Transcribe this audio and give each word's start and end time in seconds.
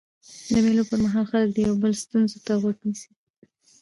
د 0.51 0.53
مېلو 0.65 0.83
پر 0.89 0.97
مهال 1.05 1.25
خلک 1.31 1.49
د 1.53 1.57
یو 1.67 1.75
بل 1.81 1.93
ستونزو 2.03 2.37
ته 2.45 2.53
غوږ 2.61 2.77
نیسي. 2.87 3.11